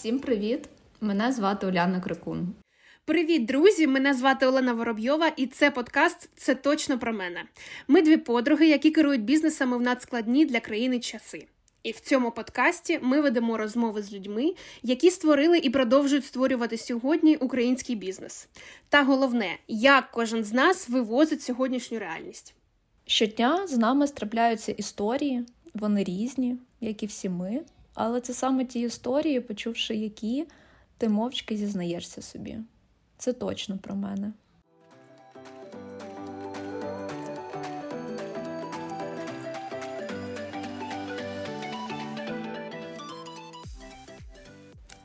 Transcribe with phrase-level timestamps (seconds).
[0.00, 0.68] Всім привіт!
[1.00, 2.54] Мене звати Уляна Крикун.
[3.04, 3.86] Привіт, друзі!
[3.86, 7.44] Мене звати Олена Воробйова, і це подкаст Це точно про мене.
[7.88, 11.46] Ми дві подруги, які керують бізнесами в надскладні для країни часи.
[11.82, 17.36] І в цьому подкасті ми ведемо розмови з людьми, які створили і продовжують створювати сьогодні
[17.36, 18.48] український бізнес.
[18.88, 22.54] Та головне, як кожен з нас вивозить сьогоднішню реальність.
[23.06, 27.60] Щодня з нами трапляються історії, вони різні, як і всі ми,
[27.94, 30.46] але це саме ті історії, почувши які,
[30.98, 32.58] ти мовчки зізнаєшся собі.
[33.18, 34.32] Це точно про мене.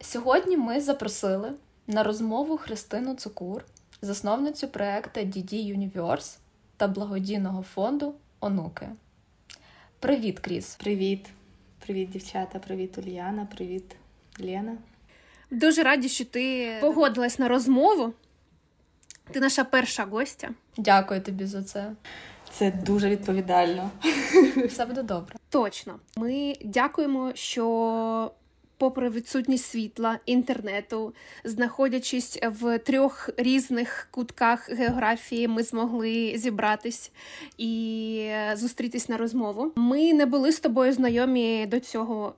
[0.02, 1.54] Сьогодні ми запросили
[1.88, 3.66] на розмову Христину Цукур,
[4.02, 6.38] засновницю проекту DD Universe
[6.78, 8.90] та благодійного фонду Онуки.
[10.00, 10.76] Привіт, Кріс!
[10.76, 11.30] Привіт,
[11.86, 13.96] привіт, дівчата, привіт, Ульяна, привіт,
[14.40, 14.78] Лена.
[15.52, 18.14] Дуже раді, що ти погодилась на розмову.
[19.32, 20.50] Ти наша перша гостя.
[20.78, 21.92] Дякую тобі за це.
[22.50, 23.92] Це дуже відповідально.
[24.68, 25.36] Все буде добре.
[25.50, 26.00] Точно.
[26.18, 28.32] Ми дякуємо, що
[28.78, 37.12] попри відсутність світла, інтернету, знаходячись в трьох різних кутках географії, ми змогли зібратись
[37.58, 39.72] і зустрітись на розмову.
[39.76, 42.36] Ми не були з тобою знайомі до цього.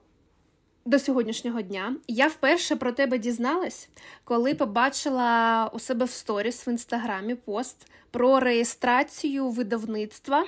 [0.84, 3.88] До сьогоднішнього дня я вперше про тебе дізналась,
[4.24, 10.44] коли побачила у себе в сторіс в інстаграмі пост про реєстрацію видавництва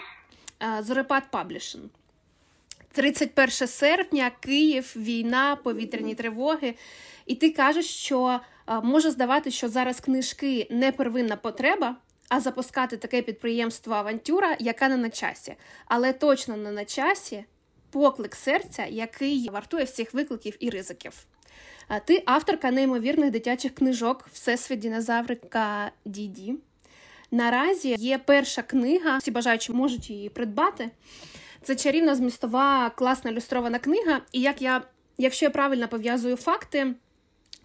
[0.80, 1.84] Зорепад Publishing.
[2.92, 6.74] 31 серпня, Київ, війна, повітряні тривоги.
[7.26, 8.40] І ти кажеш, що
[8.82, 11.96] може здавати, що зараз книжки не первинна потреба,
[12.28, 15.54] а запускати таке підприємство авантюра, яка не на часі.
[15.86, 17.44] Але точно не на часі
[17.90, 21.12] поклик серця, який вартує всіх викликів і ризиків.
[22.04, 26.54] Ти авторка неймовірних дитячих книжок Всесвіт динозаврика Діді.
[27.30, 30.90] Наразі є перша книга, всі бажаючі можуть її придбати.
[31.62, 34.20] Це чарівна змістова, класна ілюстрована книга.
[34.32, 34.82] І як я,
[35.18, 36.94] якщо я правильно пов'язую факти,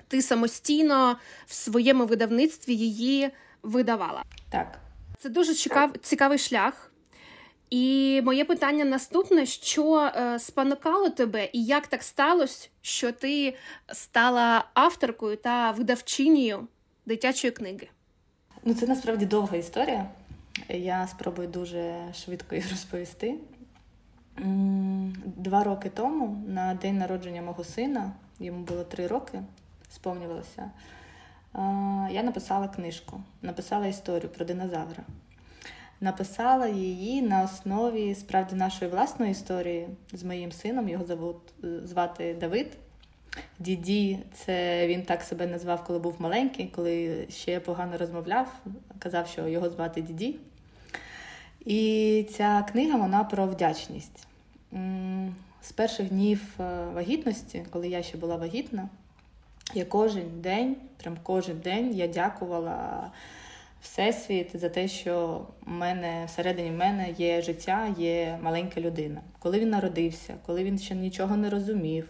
[0.08, 3.32] ти самостійно в своєму видавництві її
[3.64, 4.24] видавала.
[4.50, 4.80] Так.
[5.20, 6.92] Це дуже цікав, цікавий шлях.
[7.70, 13.56] І моє питання наступне: що е, спонукало тебе, і як так сталося, що ти
[13.94, 16.68] стала авторкою та видавчинею
[17.06, 17.88] дитячої книги?
[18.64, 20.06] Ну, це насправді довга історія.
[20.70, 21.96] Я спробую дуже
[22.26, 23.36] швидко її розповісти.
[25.24, 29.42] Два роки тому, на день народження мого сина, йому було три роки,
[29.90, 30.72] сповнювалося,
[32.12, 35.04] я написала книжку, написала історію про динозавра.
[36.02, 40.90] Написала її на основі справді нашої власної історії з моїм сином.
[40.90, 41.38] Його зовут,
[41.84, 42.78] звати Давид.
[43.60, 48.60] Діді, це він так себе назвав, коли був маленький, коли ще погано розмовляв,
[49.00, 50.36] казав, що його звати Діді.
[51.66, 54.28] І ця книга вона про вдячність.
[55.62, 58.90] З перших днів е, вагітності, коли я ще була вагітна,
[59.74, 63.12] я кожен день, прям кожен день я дякувала
[63.86, 69.22] Всесвіт за те, що в мене всередині мене є життя, є маленька людина.
[69.40, 72.10] Коли він народився, коли він ще нічого не розумів.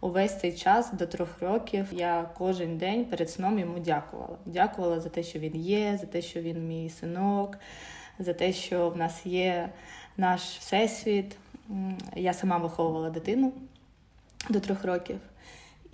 [0.00, 4.36] Увесь цей час до трьох років я кожен день перед сном йому дякувала.
[4.46, 7.58] Дякувала за те, що він є, за те, що він мій синок,
[8.18, 9.68] за те, що в нас є
[10.16, 11.36] наш всесвіт.
[12.16, 13.52] Я сама виховувала дитину
[14.48, 15.20] до трьох років.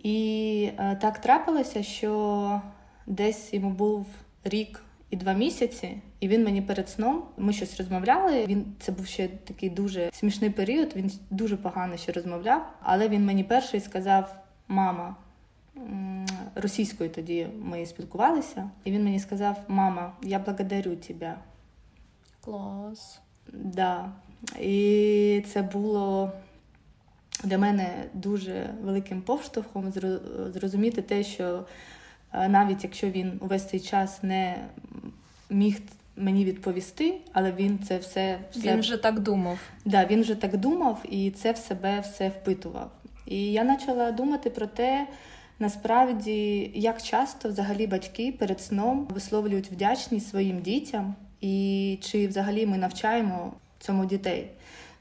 [0.03, 2.60] І е, так трапилося, що
[3.06, 4.06] десь йому був
[4.44, 8.47] рік і два місяці, і він мені перед сном ми щось розмовляли.
[8.47, 10.97] Він це був ще такий дуже смішний період.
[10.97, 14.37] Він дуже погано ще розмовляв, але він мені перший сказав:
[14.69, 15.16] Мама.
[16.54, 21.36] Російською тоді ми спілкувалися, і він мені сказав: Мама, я благодарю тебе.
[22.47, 23.21] Клас.
[23.53, 24.13] Да.
[24.60, 26.33] І це було
[27.45, 29.93] для мене дуже великим повштовхом
[30.54, 31.65] зрозуміти те, що
[32.33, 34.69] е, навіть якщо він увесь цей час не
[35.51, 35.81] міг
[36.16, 38.72] мені відповісти, але він це все все...
[38.72, 39.59] Він вже так думав.
[39.84, 42.91] Да, Він вже так думав і це в себе все впитував.
[43.27, 45.07] І я почала думати про те,
[45.59, 51.15] насправді, як часто взагалі батьки перед сном висловлюють вдячність своїм дітям,
[51.47, 54.51] і чи взагалі ми навчаємо цьому дітей.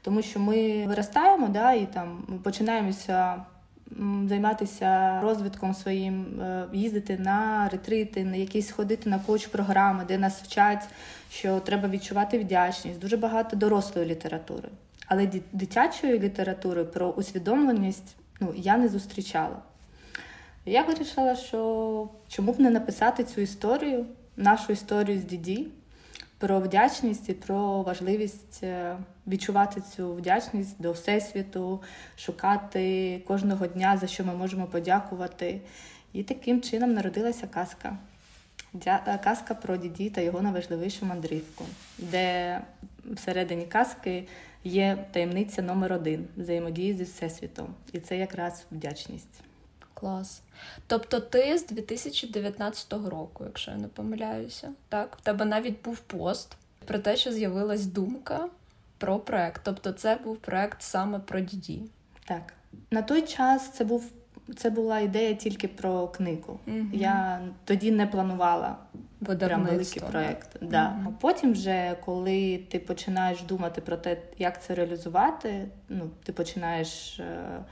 [0.02, 3.44] Тому що ми виростаємо, да, і там починаємося
[4.28, 10.84] займатися розвитком своїм, е, їздити на ретрити, на якісь ходити на коуч-програми, де нас вчать,
[11.30, 14.68] що треба відчувати вдячність, дуже багато дорослої літератури.
[15.06, 19.56] Але дитячої літератури про усвідомленість ну, я не зустрічала.
[20.66, 24.06] Я вирішила, що чому б не написати цю історію,
[24.36, 25.68] нашу історію з діді,
[26.38, 28.96] про вдячність і про важливість е,
[29.26, 31.82] відчувати цю вдячність до Всесвіту,
[32.16, 35.60] шукати кожного дня, за що ми можемо подякувати.
[36.12, 37.98] І таким чином народилася казка.
[38.86, 41.64] Е, казка про діді та його найважливішу мандрівку,
[41.98, 42.60] де
[43.04, 44.28] всередині казки
[44.64, 47.74] є таємниця номер один взаємодії зі Всесвітом.
[47.92, 49.40] І це якраз вдячність.
[50.00, 50.42] Клас.
[50.86, 55.16] Тобто ти з 2019 року, якщо я не помиляюся, так?
[55.16, 58.48] В тебе навіть був пост про те, що з'явилась думка
[58.98, 59.60] про проект.
[59.64, 61.82] Тобто, це був проект саме про діді.
[62.24, 62.52] Так.
[62.90, 64.04] На той час це був.
[64.56, 66.60] Це була ідея тільки про книгу.
[66.68, 68.76] mm Я тоді не планувала
[69.38, 70.48] прям великий проєкт.
[70.60, 70.84] Да.
[70.84, 77.20] mm Потім, вже коли ти починаєш думати про те, як це реалізувати, ну ти починаєш
[77.20, 77.64] Е,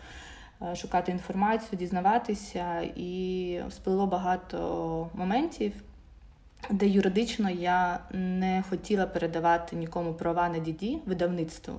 [0.75, 5.73] шукати інформацію, дізнаватися, і сплило багато моментів,
[6.71, 11.75] де юридично я не хотіла передавати нікому права на діді видавництву.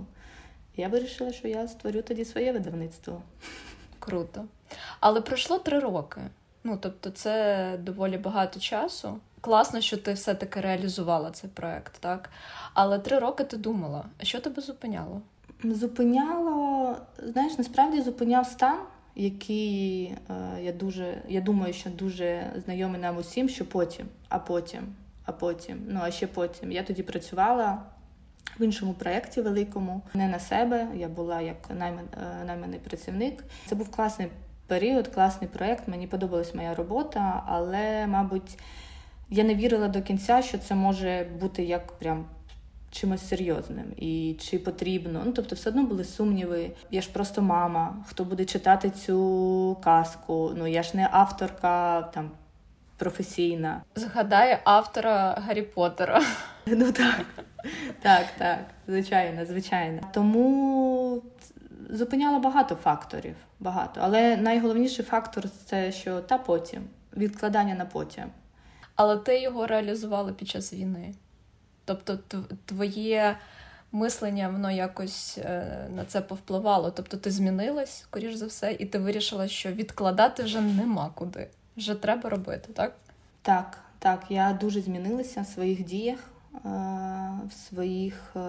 [0.77, 3.21] Я вирішила, що я створю тоді своє видавництво.
[3.99, 4.45] Круто.
[4.99, 6.21] Але пройшло три роки.
[6.63, 9.19] Ну, тобто, це доволі багато часу.
[9.41, 12.29] Класно, що ти все-таки реалізувала цей проект, так?
[12.73, 15.21] Але три роки ти думала, що тебе зупиняло?
[15.73, 18.79] Зупиняло, знаєш, насправді зупиняв стан,
[19.15, 24.81] який е, я дуже, я думаю, що дуже знайомий нам усім, що потім, а потім,
[25.25, 26.71] а потім, ну а ще потім.
[26.71, 27.81] Я тоді працювала
[28.59, 30.87] в іншому проєкті великому, не на себе.
[30.95, 33.43] Я була як наймен, е, найманий працівник.
[33.65, 34.27] Це був класний
[34.67, 35.87] період, класний проєкт.
[35.87, 38.57] Мені подобалась моя робота, але, мабуть,
[39.29, 42.25] я не вірила до кінця, що це може бути як прям
[42.95, 45.21] чимось серйозним і чи потрібно.
[45.25, 46.71] Ну тобто, все одно були сумніви.
[46.91, 50.51] Я ж просто мама, хто буде читати цю казку.
[50.55, 52.31] Ну я ж не авторка там.
[52.97, 53.81] Професійна.
[53.95, 56.21] Згадає автора Гаррі Поттера.
[56.67, 57.25] Ну так,
[58.01, 60.01] так, так, звичайно, звичайно.
[60.13, 61.21] Тому
[61.89, 64.01] зупиняло багато факторів, багато.
[64.03, 66.83] Але найголовніший фактор це що та потім,
[67.17, 68.23] відкладання на потім.
[68.95, 71.13] Але ти його реалізувала під час війни.
[71.85, 72.19] Тобто,
[72.65, 73.37] твоє
[73.91, 76.91] мислення воно якось е, на це повпливало.
[76.91, 81.47] Тобто ти змінилась, скоріш за все, і ти вирішила, що відкладати вже нема куди.
[81.77, 82.95] Вже треба робити, так?
[83.41, 84.23] Так, так.
[84.29, 86.19] Я дуже змінилася в своїх діях,
[86.53, 86.59] е,
[87.49, 88.39] в своїх е,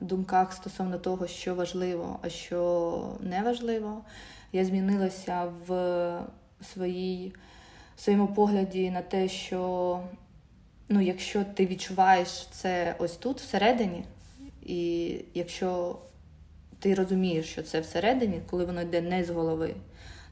[0.00, 4.04] думках стосовно того, що важливо, а що не важливо.
[4.52, 6.20] Я змінилася в
[6.72, 7.34] своїй.
[7.96, 10.00] В своєму погляді на те, що
[10.90, 14.04] ну, якщо ти відчуваєш це ось тут, всередині,
[14.62, 15.98] і якщо
[16.78, 19.74] ти розумієш, що це всередині, коли воно йде не з голови,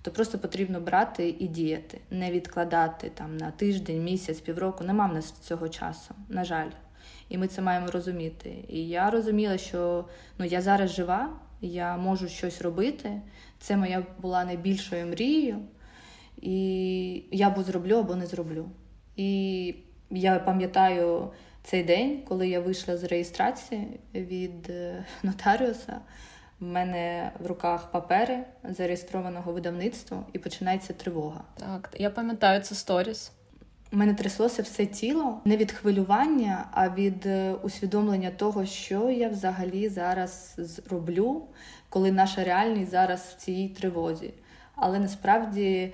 [0.03, 4.85] то просто потрібно брати і діяти, не відкладати там на тиждень, місяць, півроку.
[4.85, 6.71] Нема в нас цього часу, на жаль.
[7.29, 8.65] І ми це маємо розуміти.
[8.69, 10.05] І я розуміла, що
[10.39, 11.31] ну, я зараз жива,
[11.61, 13.21] я можу щось робити.
[13.59, 15.59] Це моя була найбільшою мрією.
[16.37, 18.71] І я або зроблю, або не зроблю.
[19.17, 19.75] І
[20.11, 21.31] я пам'ятаю
[21.63, 26.01] цей день, коли я вийшла з реєстрації від е, нотаріуса.
[26.61, 31.45] В мене в руках папери зареєстрованого видавництва і починається тривога.
[31.57, 33.33] Так, я пам'ятаю це сторіс.
[33.93, 39.29] У мене тряслося все тіло не від хвилювання, а від е, усвідомлення того, що я
[39.29, 41.43] взагалі зараз зроблю,
[41.89, 44.35] коли наша реальність зараз в цій тривозі.
[44.75, 45.93] Але насправді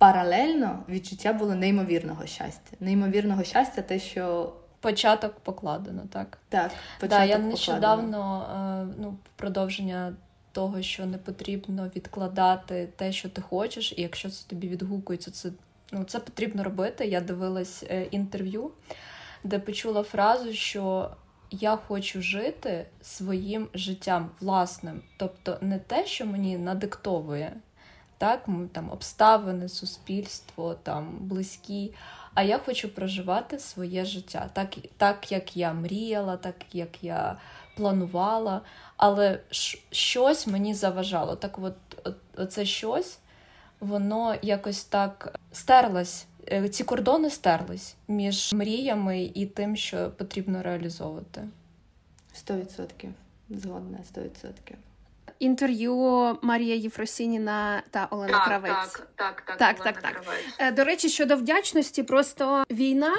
[0.00, 2.76] паралельно відчуття було неймовірного щастя.
[2.80, 4.52] Неймовірного щастя, те, що.
[4.80, 6.38] Початок покладено, так?
[6.48, 8.46] Так, початок да, я нещодавно
[8.90, 10.16] е, ну, продовження
[10.52, 15.50] того, що не потрібно відкладати те, що ти хочеш, і якщо це тобі відгукується, це
[15.92, 17.06] ну, це потрібно робити.
[17.06, 18.70] Я дивилась е, інтерв'ю,
[19.44, 21.10] де почула фразу, що
[21.50, 27.52] я хочу жити своїм життям власним, тобто не те, що мені надиктовує
[28.20, 31.92] так, там обставини, суспільство, там близькі.
[32.34, 37.36] А я хочу проживати своє життя, так, так як я мріяла, так як я
[37.76, 38.60] планувала,
[38.96, 39.40] але
[39.90, 41.36] щось мені заважало.
[41.36, 41.74] Так, от
[42.52, 43.18] це щось,
[43.80, 46.26] воно якось так стерлось.
[46.52, 51.48] Е, ці кордони стерлись між мріями і тим, що потрібно реалізовувати.
[52.32, 53.10] Сто відсотків.
[53.50, 54.76] Згодна, сто відсотків
[55.40, 55.94] інтерв'ю
[56.42, 58.92] Марія Єфросініна та Олена так, Кравець.
[58.92, 59.58] Так, так, так.
[59.58, 60.34] так, так, так.
[60.58, 63.14] Е, до речі, щодо вдячності, просто війна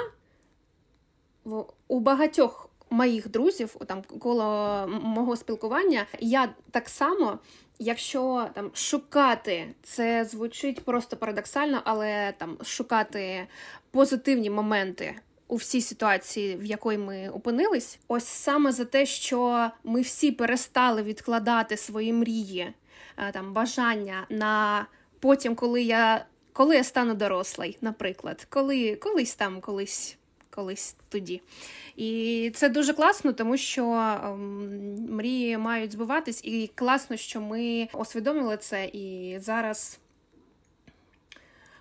[1.88, 7.38] у багатьох моїх друзів, там коло мого спілкування, я так само.
[7.78, 13.46] Якщо там шукати, це звучить просто парадоксально, але там шукати
[13.90, 15.14] позитивні моменти
[15.52, 21.02] у всій ситуації, в якої ми опинились, ось саме за те, що ми всі перестали
[21.02, 22.72] відкладати свої мрії,
[23.16, 24.86] е, там бажання на
[25.20, 30.16] потім, коли я коли я стану дорослий, наприклад, коли колись там, колись,
[30.50, 31.42] колись тоді.
[31.96, 38.56] І це дуже класно, тому що ем, мрії мають збуватись, і класно, що ми усвідомили
[38.56, 39.98] це і зараз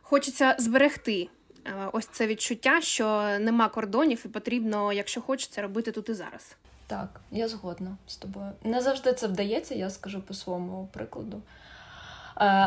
[0.02, 1.30] хочеться зберегти.
[1.66, 6.56] Е, ось це відчуття, що нема кордонів, і потрібно, якщо хочеться, робити тут і зараз.
[6.88, 8.52] Так, я згодна з тобою.
[8.64, 11.38] Не завжди це вдається, я скажу по своєму прикладу.
[11.38, 11.42] Е,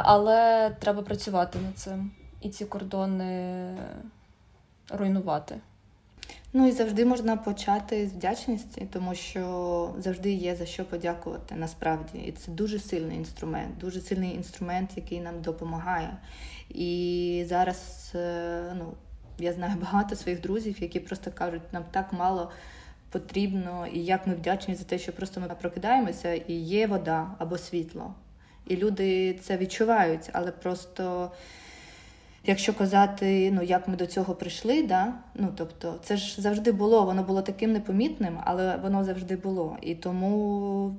[0.05, 2.11] але треба працювати над цим
[2.41, 3.79] і ці кордони
[4.91, 5.61] руйнувати.
[6.57, 12.19] Ну і завжди можна почати з вдячності, тому що завжди є за що подякувати насправді.
[12.19, 16.17] І це дуже сильний інструмент, дуже сильний інструмент, який нам допомагає.
[16.69, 18.93] І зараз е, ну,
[19.39, 22.51] я знаю багато своїх друзів, які просто кажуть, нам так мало
[23.11, 27.59] потрібно, і як ми вдячні за те, що просто ми прокидаємося, і є вода або
[27.59, 28.15] світло.
[28.67, 31.31] І люди це відчувають, але просто.
[32.47, 35.15] Якщо казати, ну як ми до цього прийшли, да?
[35.35, 39.77] ну тобто це ж завжди було, воно було таким непомітним, але воно завжди було.
[39.83, 40.97] І тому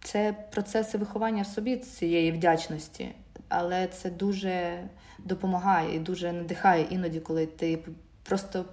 [0.00, 3.08] це процеси виховання в собі цієї вдячності,
[3.48, 4.84] але це дуже
[5.18, 7.78] допомагає і дуже надихає іноді, коли ти
[8.22, 8.64] просто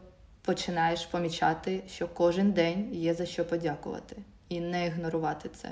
[0.42, 4.16] починаєш помічати, що кожен день є за що подякувати,
[4.50, 5.72] і не ігнорувати це.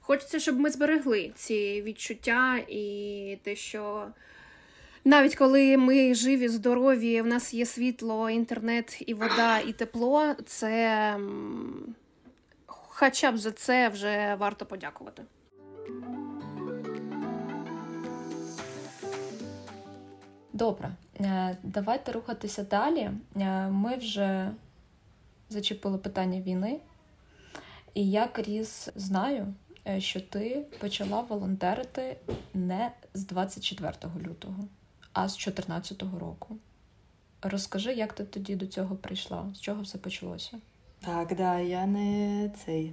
[0.00, 4.06] Хочеться, щоб ми зберегли ці відчуття і те, що.
[5.06, 11.16] Навіть коли ми живі, здорові, в нас є світло, інтернет, і вода, і тепло, це
[12.66, 15.22] хоча б за це вже варто подякувати.
[20.52, 23.10] Добре, е, давайте рухатися далі.
[23.36, 24.50] Е, ми вже
[25.48, 26.80] зачепили питання війни,
[27.94, 29.54] і я Кріс знаю,
[29.88, 32.16] е, що ти почала волонтерити
[32.54, 33.92] не з 24
[34.26, 34.68] лютого
[35.16, 36.56] а з 2014 року.
[37.42, 39.46] Розкажи, як ти тоді до цього прийшла?
[39.54, 40.58] З чого все почалося?
[41.00, 42.92] Так, да, я не цей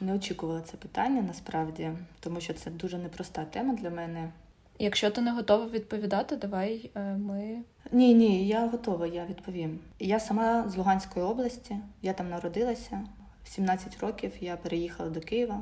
[0.00, 4.32] не очікувала це питання насправді, тому що це дуже непроста тема для мене.
[4.78, 7.58] Якщо ти не готова відповідати, давай е, ми.
[7.92, 9.78] Ні, ні, я готова, я відповім.
[9.98, 13.04] Я сама з Луганської області, я там народилася.
[13.44, 15.60] В 17 років я переїхала до Києва.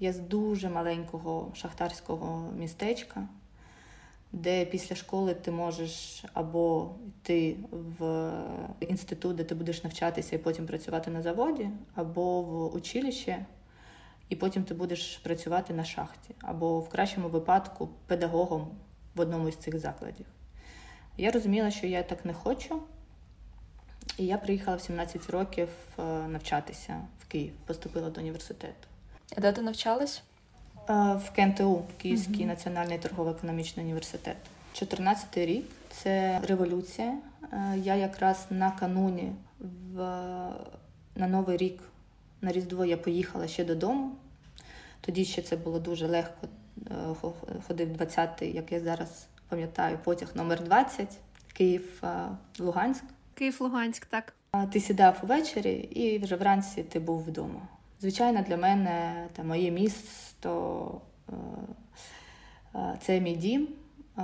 [0.00, 3.28] Я з дуже маленького шахтарського містечка
[4.32, 8.30] де після школи ти можеш або йти в
[8.80, 13.46] інститут, де ти будеш навчатися і потім працювати на заводі, або в училище,
[14.28, 18.68] і потім ти будеш працювати на шахті, або в кращому випадку педагогом
[19.14, 20.26] в одному із цих закладів.
[21.16, 22.82] Я розуміла, що я так не хочу,
[24.18, 25.68] і я приїхала в 17 років
[25.98, 28.88] е, навчатися в Київ, поступила до університету.
[29.36, 30.22] А де ти навчалась?
[30.88, 32.46] В КНТУ, Київський uh-huh.
[32.46, 34.36] національний торгово-економічний університет.
[34.72, 37.14] 14 рік це революція.
[37.76, 39.98] Я якраз накануні в
[41.16, 41.82] на Новий рік
[42.40, 44.16] на Різдво я поїхала ще додому.
[45.00, 46.48] Тоді ще це було дуже легко.
[46.90, 46.92] Е,
[47.66, 51.18] ходив 20-й, як я зараз пам'ятаю, потяг номер 20
[51.52, 53.04] Київ-Луганськ.
[53.34, 54.34] Київ-Луганськ, так.
[54.72, 57.60] Ти сідав увечері і вже вранці ти був вдома.
[58.00, 61.32] Звичайно, для мене та моє місто е,
[62.74, 63.68] е, це мій дім,
[64.18, 64.22] е,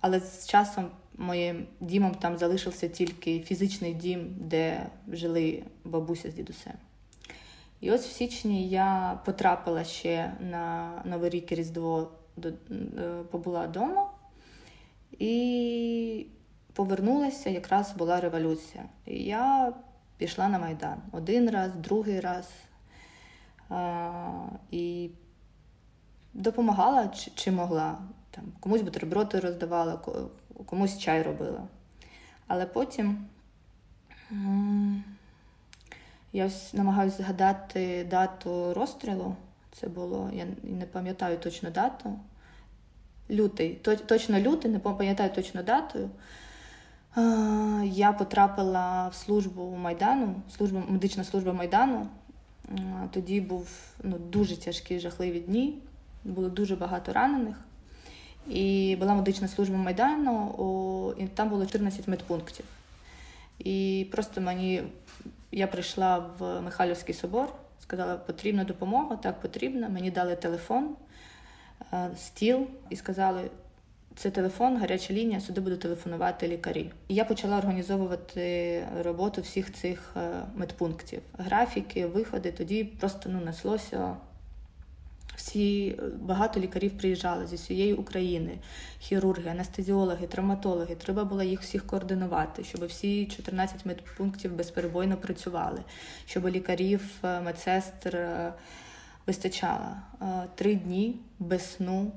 [0.00, 6.72] але з часом моїм дімом там залишився тільки фізичний дім, де жили бабуся з дідусем.
[7.80, 12.10] І ось в січні я потрапила ще на Новий рік і Різдво,
[13.30, 14.10] побула вдома
[15.18, 16.26] і
[16.72, 18.84] повернулася, якраз була революція.
[19.06, 19.72] І я
[20.16, 22.48] пішла на Майдан один раз, другий раз
[24.70, 25.10] і
[26.34, 27.98] допомагала чи, могла.
[28.30, 30.00] Там, Комусь бутерброди роздавала,
[30.66, 31.62] комусь чай робила.
[32.46, 33.26] Але потім
[36.32, 39.36] я намагаюся згадати дату розстрілу.
[39.72, 42.18] Це було, я не пам'ятаю точно дату.
[43.30, 43.74] Лютий,
[44.06, 46.10] точно лютий, не пам'ятаю точно дату.
[47.84, 52.08] Я потрапила в службу Майдану, службу, медична служба Майдану.
[53.10, 53.68] Тоді був
[54.02, 55.78] ну, дуже тяжкі, жахливі дні,
[56.24, 57.56] було дуже багато ранених.
[58.48, 62.64] І була медична служба Майдану, і там було 14 медпунктів.
[63.58, 64.82] І просто мені
[65.52, 69.88] я прийшла в Михайлівський собор, сказала, потрібна допомога, так потрібна.
[69.88, 70.96] Мені дали телефон.
[72.16, 73.50] стіл і сказали:
[74.16, 76.90] це телефон, гаряча лінія, сюди будуть телефонувати лікарі.
[77.08, 80.14] І я почала організовувати роботу всіх цих
[80.54, 82.52] медпунктів, графіки, виходи.
[82.52, 84.16] Тоді просто ну неслося
[85.36, 88.58] всі багато лікарів приїжджали зі всієї України,
[88.98, 90.94] хірурги, анестезіологи, травматологи.
[90.94, 95.80] Треба було їх всіх координувати, щоб всі 14 медпунктів безперебойно працювали,
[96.26, 98.52] щоб лікарів, е, медсестр е,
[99.26, 99.90] вистачало.
[100.22, 102.12] Е, три дні без сну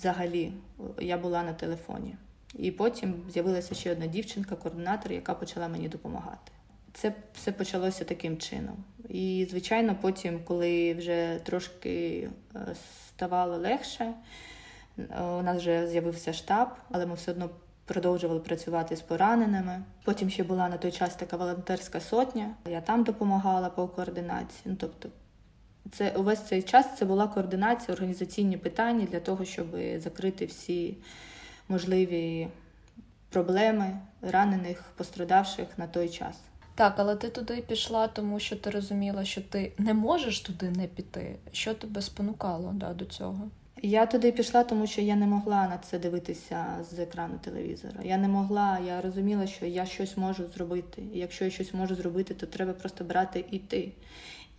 [0.00, 0.52] взагалі
[1.00, 2.16] я була на телефоні.
[2.54, 6.52] І потім з'явилася ще одна дівчинка, координатор, яка почала мені допомагати.
[6.92, 8.76] Це все почалося таким чином.
[9.08, 12.58] І, звичайно, потім, коли вже трошки е,
[13.08, 14.12] ставало легше,
[14.98, 17.50] е, у нас вже з'явився штаб, але ми все одно
[17.84, 19.82] продовжували працювати з пораненими.
[20.04, 22.54] Потім ще була на той час така волонтерська сотня.
[22.70, 24.62] Я там допомагала по координації.
[24.64, 25.08] Ну, тобто,
[25.92, 29.66] це увесь цей час це була координація, організаційні питання для того, щоб
[29.98, 30.96] закрити всі
[31.68, 32.48] можливі
[33.30, 36.36] проблеми ранених, пострадавших на той час.
[36.74, 40.86] Так, але ти туди пішла, тому що ти розуміла, що ти не можеш туди не
[40.86, 41.36] піти.
[41.52, 43.50] Що тебе спонукало да, до цього?
[43.82, 48.00] Я туди пішла, тому що я не могла на це дивитися з екрану телевізора.
[48.04, 51.02] Я не могла, я розуміла, що я щось можу зробити.
[51.14, 53.92] І якщо я щось можу зробити, то треба просто брати і йти.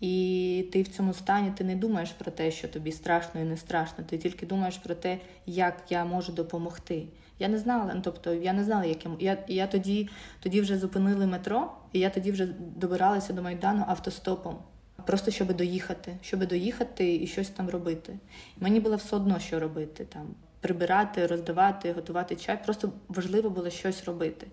[0.01, 3.57] І ти в цьому стані ти не думаєш про те, що тобі страшно і не
[3.57, 4.03] страшно.
[4.03, 7.07] Ти тільки думаєш про те, як я можу допомогти.
[7.39, 11.27] Я не знала, ну тобто я не знала, яким я я тоді тоді вже зупинили
[11.27, 14.57] метро, і я тоді вже добиралася до Майдану автостопом,
[15.05, 18.19] просто щоб доїхати, щоб доїхати і щось там робити.
[18.57, 20.27] Мені було все одно, що робити там.
[20.59, 22.63] Прибирати, роздавати, готувати чай.
[22.63, 24.47] Просто важливо було щось робити,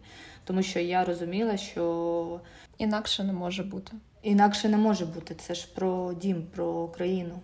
[0.44, 2.40] тому що я розуміла, що
[2.78, 3.92] інакше не може бути.
[4.22, 5.34] Інакше не може бути.
[5.34, 7.40] Це ж про дім, про країну.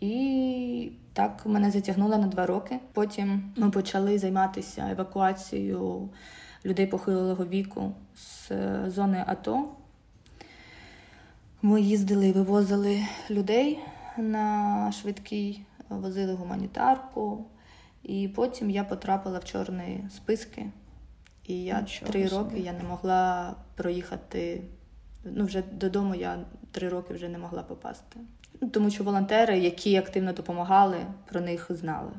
[0.00, 2.78] І так мене затягнуло на два роки.
[2.92, 6.08] Потім ми почали займатися евакуацією
[6.64, 8.50] людей похилого віку з
[8.90, 9.68] зони АТО.
[11.62, 13.00] Ми їздили і вивозили
[13.30, 13.78] людей
[14.18, 17.44] на швидкий, возили гуманітарку,
[18.02, 20.66] і потім я потрапила в чорні списки.
[21.46, 22.44] І я Нічого три собі.
[22.44, 24.62] роки я не могла проїхати.
[25.24, 28.20] Ну, вже додому я три роки вже не могла попасти.
[28.60, 32.12] Ну, тому що волонтери, які активно допомагали, про них знали.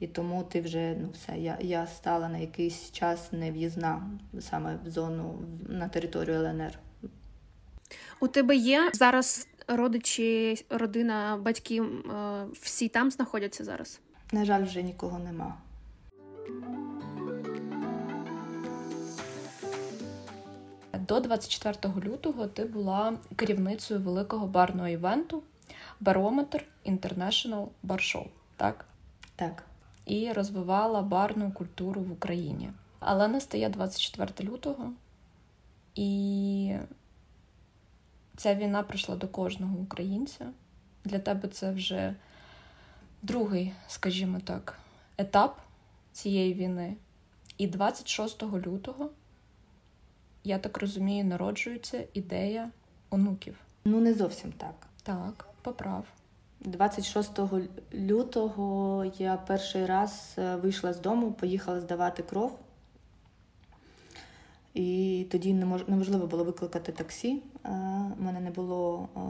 [0.00, 4.90] І тому ти вже ну все, я я стала на якийсь час нев'їзна саме в
[4.90, 6.78] зону на територію ЛНР.
[8.20, 11.84] У тебе є зараз родичі, родина, батьки е,
[12.52, 14.00] всі там знаходяться зараз?
[14.32, 15.54] На жаль, вже нікого нема.
[20.98, 25.42] До 24 лютого ти була керівницею великого барного івенту
[26.00, 28.26] Барометр International Bar Show,
[28.56, 28.84] так?
[29.36, 29.64] Так.
[30.06, 32.70] І розвивала барну культуру в Україні.
[33.00, 34.92] Але настає 24 лютого,
[35.94, 36.74] і
[38.36, 40.46] ця війна прийшла до кожного українця.
[41.04, 42.14] Для тебе це вже
[43.22, 44.78] другий, скажімо так,
[45.18, 45.60] етап
[46.12, 46.96] цієї війни.
[47.58, 49.10] І 26 лютого
[50.44, 52.70] я так розумію, народжується ідея
[53.10, 53.54] онуків.
[53.84, 54.74] Ну, не зовсім так.
[55.02, 56.04] Так, поправ.
[56.60, 57.38] 26
[57.94, 62.58] лютого я перший раз е, вийшла з дому, поїхала здавати кров.
[64.74, 65.54] І тоді
[65.86, 67.42] неможливо було викликати таксі.
[67.64, 69.20] У е, мене не було е,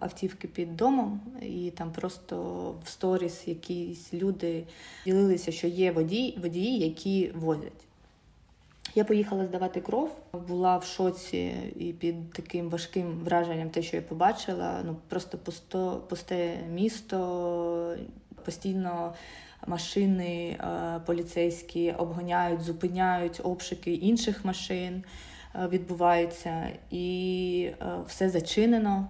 [0.00, 2.36] автівки під домом, і там просто
[2.84, 4.66] в сторіс якісь люди
[5.04, 7.86] ділилися, що є водії, водії, які возять.
[8.94, 10.16] Я поїхала здавати кров,
[10.48, 14.82] була в шоці і під таким важким враженням, те, що я побачила.
[14.84, 17.96] Ну просто пусто, пусте місто,
[18.44, 19.14] постійно
[19.66, 25.04] машини е, поліцейські обганяють, зупиняють обшуки інших машин,
[25.54, 29.08] е, відбуваються, і е, все зачинено.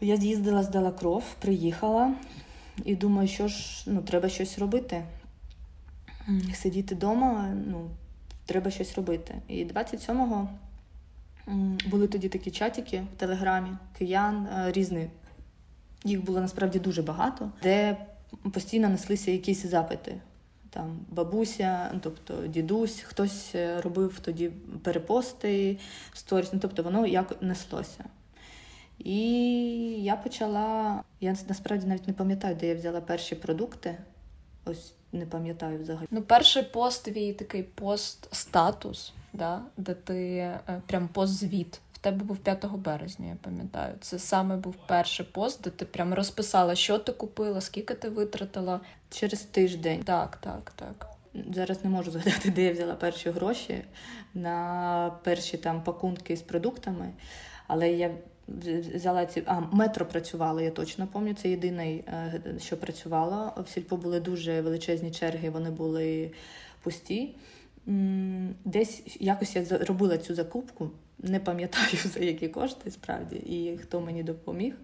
[0.00, 2.12] Я з'їздила, здала кров, приїхала
[2.84, 5.02] і думаю, що ж ну, треба щось робити
[6.54, 7.90] сидіти вдома, ну,
[8.46, 9.34] треба щось робити.
[9.48, 10.48] І 27-го
[11.86, 15.10] були тоді такі чатики в Телеграмі, киян е, різні.
[16.04, 17.96] Їх було насправді дуже багато, де
[18.52, 20.20] постійно неслися якісь запити.
[20.70, 24.48] Там бабуся, ну, тобто дідусь, хтось е, робив тоді
[24.82, 25.78] перепости,
[26.12, 28.04] сторіс, ну, тобто воно як неслося.
[28.98, 29.20] І
[30.02, 33.98] я почала, я насправді навіть не пам'ятаю, де я взяла перші продукти.
[34.64, 36.06] Ось не пам'ятаю взагалі.
[36.10, 39.62] Ну, перший пост твій такий пост-статус, да?
[39.76, 43.94] де ти е, прям пост-звіт в тебе був 5 березня, я пам'ятаю.
[44.00, 48.80] Це саме був перший пост, де ти прям розписала, що ти купила, скільки ти витратила.
[49.10, 50.02] Через тиждень.
[50.02, 51.08] Так, так, так.
[51.54, 53.84] Зараз не можу згадати, де я взяла перші гроші
[54.34, 57.12] на перші там пакунки з продуктами,
[57.66, 58.10] але я
[58.48, 59.42] взяла ці.
[59.46, 61.42] А, метро працювало, я точно пам'ятаю.
[61.42, 63.52] Це єдине, е, що працювало.
[63.64, 66.30] В сільпо були дуже величезні черги, вони були
[66.82, 67.34] пусті.
[68.64, 74.22] Десь якось я зробила цю закупку, не пам'ятаю за які кошти справді і хто мені
[74.22, 74.74] допоміг.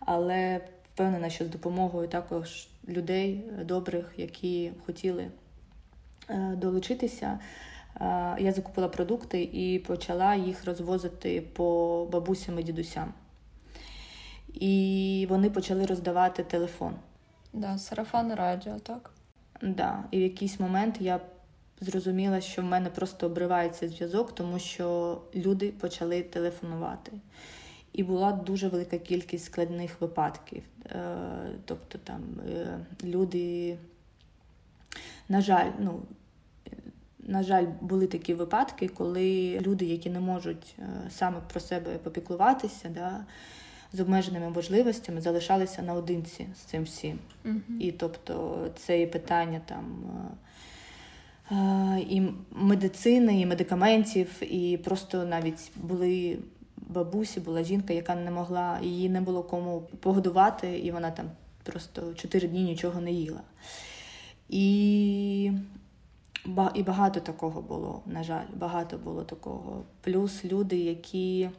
[0.00, 0.60] Але
[0.94, 5.30] впевнена, що з допомогою також людей добрих, які хотіли
[6.30, 7.38] е, долучитися.
[8.00, 13.12] Е, я закупила продукти і почала їх розвозити по бабусям і дідусям.
[14.54, 16.94] І вони почали роздавати телефон.
[17.52, 19.10] Да, сарафан радіо, так?
[19.62, 20.04] Да.
[20.10, 21.20] І в якийсь момент я
[21.80, 27.12] зрозуміла, що в мене просто обривається зв'язок, тому що люди почали телефонувати.
[27.92, 30.62] І була дуже велика кількість складних випадків.
[30.86, 31.16] Е,
[31.64, 33.78] тобто там е, люди,
[35.28, 36.02] на жаль, ну,
[37.26, 42.88] на жаль, були такі випадки, коли люди, які не можуть е, саме про себе попіклуватися,
[42.88, 43.24] да,
[43.92, 47.18] з обмеженими можливостями, залишалися наодинці з цим всім.
[47.44, 47.54] Угу.
[47.80, 50.04] І тобто це і питання там.
[52.10, 56.38] І медицини, і медикаментів, і просто навіть були
[56.76, 61.26] бабусі, була жінка, яка не могла, її не було кому погодувати, і вона там
[61.62, 63.40] просто чотири дні нічого не їла.
[64.48, 65.52] І
[66.74, 69.84] і багато такого було, на жаль, багато було такого.
[70.00, 71.50] Плюс люди, які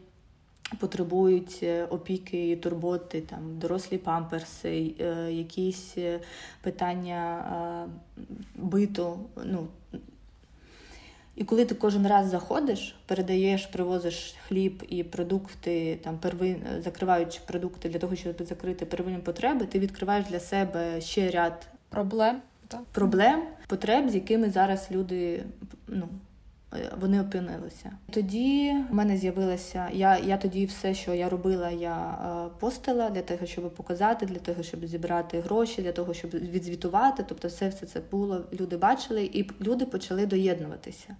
[0.80, 6.20] потребують е, опіки і турботи, там дорослі памперси, е, якісь е,
[6.62, 7.88] питання
[8.56, 9.20] биту.
[9.46, 9.68] Ну,
[11.36, 17.90] і коли ти кожен раз заходиш, передаєш, привозиш хліб і продукти, там первин, закриваючи продукти
[17.90, 22.84] для того, щоб закрити первинні потреби, ти відкриваєш для себе ще ряд проблем так.
[22.92, 25.44] проблем, потреб, з якими зараз люди
[25.88, 26.08] ну,
[26.74, 27.92] е, вони опинилися.
[28.12, 29.90] Тоді в мене з'явилася.
[29.94, 34.40] Я я тоді все, що я робила, я е, постила для того, щоб показати, для
[34.40, 37.26] того, щоб зібрати гроші, для того, щоб відзвітувати.
[37.28, 38.42] Тобто, все все це було.
[38.60, 41.16] Люди бачили, і люди почали доєднуватися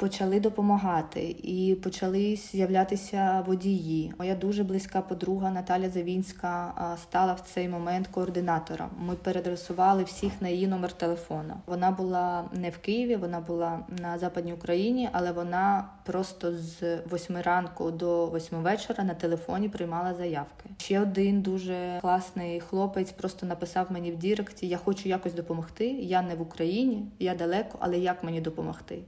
[0.00, 4.12] почали допомагати і почали з'являтися водії.
[4.18, 8.90] Моя дуже близька подруга Наталя Завінська стала в цей момент координатором.
[8.98, 11.56] Ми передресували всіх на її номер телефона.
[11.66, 17.42] Вона була не в Києві, вона була на Западній Україні, але вона просто з восьми
[17.42, 20.70] ранку до восьми вечора на телефоні приймала заявки.
[20.78, 25.86] Ще один дуже класний хлопець просто написав мені в Діректі: Я хочу якось допомогти.
[25.86, 28.98] Я не в Україні, я далеко, але як мені допомогти?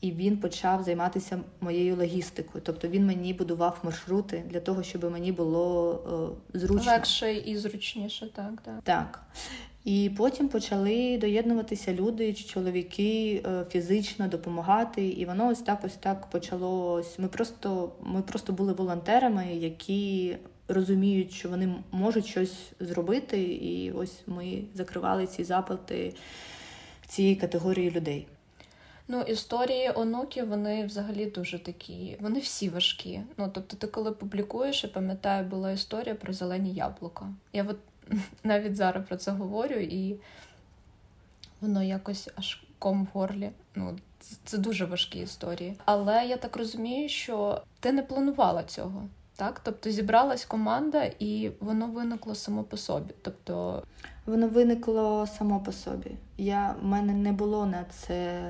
[0.00, 2.62] І він почав займатися моєю логістикою.
[2.66, 5.92] Тобто він мені будував маршрути для того, щоб мені було
[6.54, 6.92] е, зручно.
[6.92, 8.80] Легше і зручніше, так, так.
[8.82, 9.22] Так.
[9.84, 16.26] І потім почали доєднуватися люди, чоловіки е, фізично допомагати, і воно ось так ось так
[16.26, 17.18] почалось.
[17.18, 20.36] Ми просто ми просто були волонтерами, які
[20.68, 26.14] розуміють, що вони можуть щось зробити, і ось ми закривали ці запити
[27.06, 28.26] цієї категорії людей.
[29.12, 33.20] Ну, історії онуків, вони взагалі дуже такі, вони всі важкі.
[33.36, 37.26] Ну, тобто, ти коли публікуєш, я пам'ятаю, була історія про зелені яблука.
[37.52, 37.76] Я от
[38.44, 40.16] навіть зараз про це говорю, і
[41.60, 43.50] воно якось аж ком в горлі.
[43.74, 43.98] Ну,
[44.44, 45.76] це дуже важкі історії.
[45.84, 49.08] Але я так розумію, що ти не планувала цього.
[49.40, 53.14] Так, тобто зібралась команда, і воно виникло само по собі.
[53.22, 53.82] Тобто
[54.26, 56.10] воно виникло само по собі.
[56.38, 58.40] Я, У мене не було на це.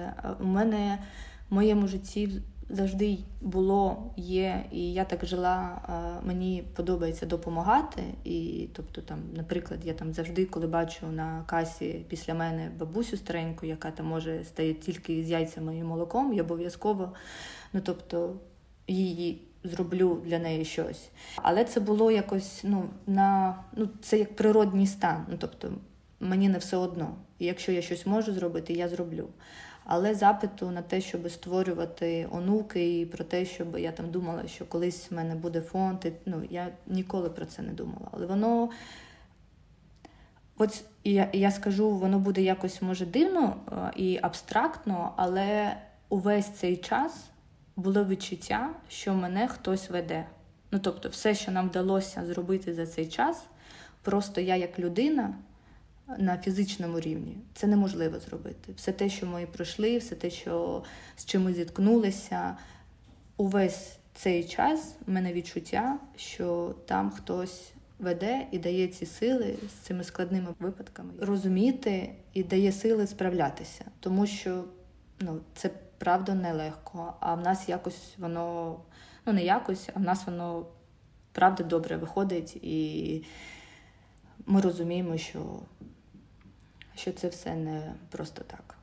[0.41, 0.99] У мене
[1.51, 2.31] в моєму житті
[2.71, 5.81] завжди було, є, і я так жила.
[6.25, 8.03] Мені подобається допомагати.
[8.25, 13.67] І, тобто, там, наприклад, я там завжди, коли бачу на касі після мене бабусю стареньку,
[13.67, 17.13] яка там може стоїть тільки з яйцями і молоком, я обов'язково,
[17.73, 18.37] ну тобто,
[18.89, 21.11] її зроблю для неї щось.
[21.37, 25.27] Але це було якось ну, на ну, це як природній стан.
[25.29, 25.73] Ну, Тобто
[26.21, 27.15] мені не все одно.
[27.39, 29.29] І якщо я щось можу зробити, я зроблю.
[29.85, 34.67] Але запиту на те, щоб створювати онуки, і про те, щоб я там думала, що
[34.67, 38.09] колись в мене буде фонд, і, ну я ніколи про це не думала.
[38.13, 38.71] Але воно.
[40.59, 43.57] От я я скажу, воно буде якось може дивно
[43.97, 45.77] і абстрактно, але
[46.09, 47.30] увесь цей час
[47.81, 50.27] було відчуття, що мене хтось веде.
[50.71, 53.45] Ну тобто, все, що нам вдалося зробити за цей час,
[54.03, 55.35] просто я як людина
[56.19, 58.73] на фізичному рівні це неможливо зробити.
[58.77, 60.83] Все те, що ми пройшли, все те, що
[61.17, 62.57] з чим ми зіткнулися,
[63.37, 69.73] увесь цей час в мене відчуття, що там хтось веде і дає ці сили з
[69.73, 74.65] цими складними випадками розуміти і дає сили справлятися, тому що
[75.21, 77.15] ну, це правда нелегко.
[77.21, 78.77] А в нас якось воно
[79.27, 80.67] ну не якось, а в нас воно
[81.33, 83.25] правда добре виходить, і
[84.47, 85.61] ми розуміємо, що,
[86.95, 88.77] що це все не просто так.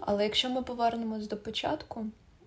[0.00, 2.06] Але якщо ми повернемось до початку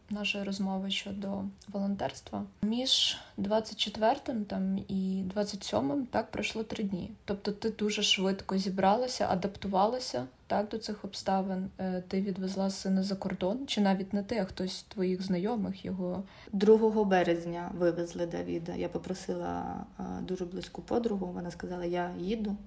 [0.09, 7.11] нашої розмови щодо волонтерства, між 24-м там і 27-м так пройшло три дні.
[7.25, 11.69] Тобто ти дуже швидко зібралася, адаптувалася так до цих обставин.
[11.79, 16.23] Е, ти відвезла сина за кордон, чи навіть не ти, а хтось твоїх знайомих його
[16.53, 18.75] 2 березня вивезли Давіда.
[18.75, 21.25] Я попросила е, дуже близьку подругу.
[21.25, 22.57] Вона сказала: Я їду,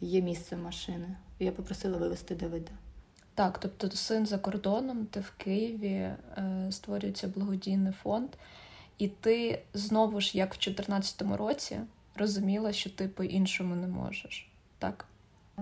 [0.00, 1.16] є місце машини.
[1.38, 2.72] Я попросила вивезти Давида.
[3.36, 6.16] Так, тобто син за кордоном, ти в Києві е,
[6.70, 8.28] створюється благодійний фонд,
[8.98, 11.78] і ти знову ж, як в 2014 році,
[12.14, 14.48] розуміла, що ти по-іншому не можеш.
[14.78, 15.04] Так?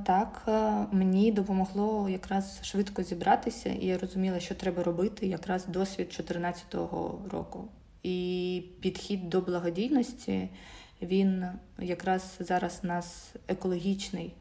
[0.04, 6.06] Так, е, мені допомогло якраз швидко зібратися, і я розуміла, що треба робити якраз досвід
[6.06, 6.74] 2014
[7.30, 7.68] року.
[8.02, 10.48] І підхід до благодійності
[11.02, 11.46] він
[11.78, 14.32] якраз зараз у нас екологічний,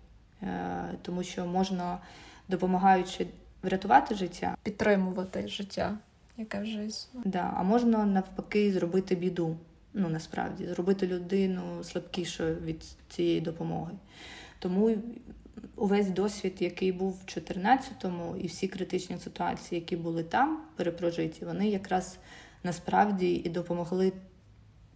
[0.41, 1.99] е, тому що можна
[2.49, 3.27] допомагаючи
[3.63, 5.97] врятувати життя, підтримувати життя,
[6.37, 7.25] яке вже існує.
[7.25, 9.57] Да, а можна навпаки зробити біду.
[9.93, 13.91] Ну насправді зробити людину слабкішою від цієї допомоги.
[14.59, 14.97] Тому
[15.75, 21.69] увесь досвід, який був в 14-му, і всі критичні ситуації, які були там перепрожиті, вони
[21.69, 22.17] якраз
[22.63, 24.13] насправді і допомогли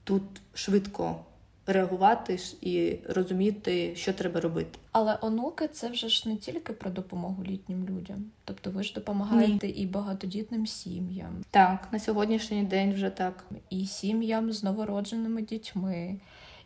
[0.04, 1.26] тут швидко
[1.68, 4.80] реагувати і розуміти, що треба робити.
[4.92, 8.26] Але онуки це вже ж не тільки про допомогу літнім людям.
[8.46, 9.74] Тобто ви ж допомагаєте Ні.
[9.74, 11.44] і багатодітним сім'ям.
[11.52, 13.46] Так, на сьогоднішній день вже так.
[13.70, 16.20] І сім'ям з новородженими дітьми.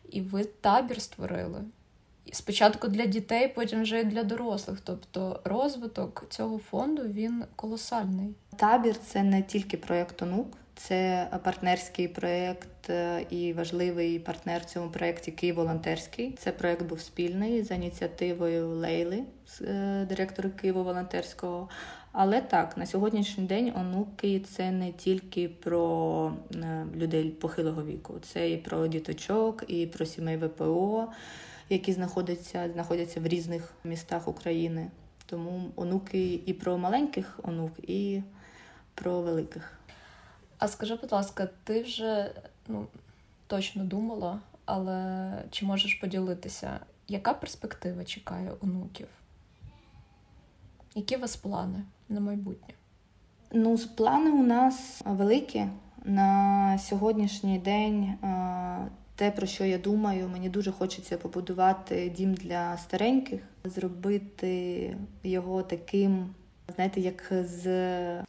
[0.09, 1.61] І ви табір створили.
[2.31, 4.79] Спочатку для дітей, потім вже і для дорослих.
[4.83, 8.35] Тобто розвиток цього фонду він колосальний.
[8.55, 10.47] Табір це не тільки проєкт онук,
[10.87, 16.35] це партнерський проєкт е, і важливий партнер в цьому проєкті Київ волонтерський.
[16.39, 19.23] Це проєкт був спільний за ініціативою Лейли,
[19.61, 21.69] е, директора Києва волонтерського.
[22.11, 28.51] Але так, на сьогоднішній день онуки це не тільки про е, людей похилого віку, це
[28.51, 31.07] і про діточок, і про сімей ВПО,
[31.69, 34.87] які знаходяться знаходяться в різних містах України.
[35.25, 38.21] Тому онуки і про маленьких онук, і
[38.95, 39.80] про великих.
[40.61, 42.31] А скажи, будь ласка, ти вже
[42.67, 42.87] ну,
[43.47, 49.07] точно думала, але чи можеш поділитися, яка перспектива чекає онуків?
[50.95, 52.73] Які у вас плани на майбутнє?
[53.51, 55.65] Ну, плани у нас великі.
[56.03, 58.17] На сьогоднішній день
[59.15, 66.33] те, про що я думаю, мені дуже хочеться побудувати дім для стареньких, зробити його таким
[66.71, 67.63] знаєте, як з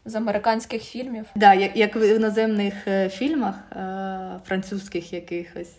[0.05, 1.27] з американських фільмів.
[1.35, 5.73] Да, як як в іноземних е, фільмах е, французьких якихось,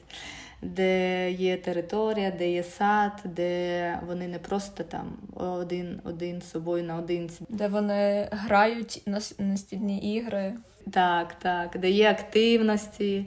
[0.62, 6.84] де є територія, де є сад, де вони не просто там один один з собою
[6.84, 7.46] наодинці.
[7.50, 10.54] Де вони грають на настільні ігри.
[10.92, 13.26] Так, так, де є активності.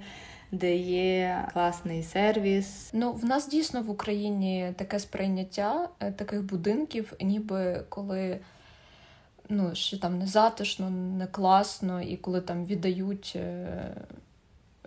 [0.53, 2.91] Де є класний сервіс.
[2.93, 8.39] Ну в нас дійсно в Україні таке сприйняття е, таких будинків, ніби коли
[9.49, 13.95] ну, що там не затишно, не класно, і коли там віддають е,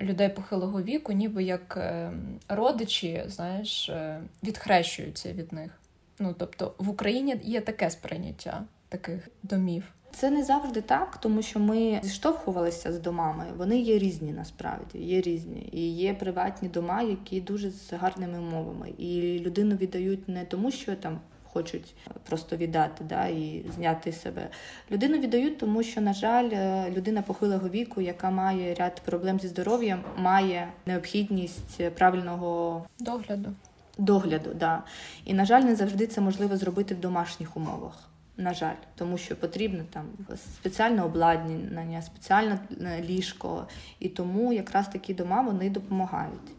[0.02, 2.12] людей похилого віку, ніби як е,
[2.50, 5.72] родичі, знаєш, е, відхрещуються від них.
[6.20, 9.84] Ну, тобто в Україні є таке сприйняття таких домів.
[10.12, 13.46] Це не завжди так, тому що ми зіштовхувалися з домами.
[13.58, 15.70] Вони є різні насправді, є різні.
[15.72, 18.90] І є приватні дома, які дуже з гарними умовами.
[18.98, 21.20] І людину віддають не тому, що там
[21.60, 21.96] хочуть
[22.30, 24.48] просто віддати да, і зняти себе.
[24.92, 29.48] Людину віддають, тому що, на жаль, е, людина похилого віку, яка має ряд проблем зі
[29.48, 33.50] здоров'ям, має необхідність правильного догляду.
[33.98, 34.84] Догляду, да.
[35.26, 38.10] І, на жаль, не завжди це можливо зробити в домашніх умовах.
[38.38, 43.68] На жаль, тому що потрібно там спеціальне обладнання, спеціальне е, ліжко,
[44.00, 46.52] і тому якраз такі дома вони допомагають.